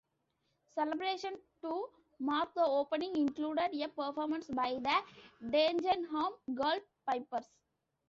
Celebrations 0.71 1.37
to 1.61 1.87
mark 2.19 2.51
the 2.55 2.65
opening 2.65 3.15
included 3.15 3.69
a 3.79 3.87
performance 3.89 4.47
by 4.47 4.73
the 4.81 5.03
Dagenham 5.43 6.31
Girl 6.55 6.79
Pipers. 7.05 7.45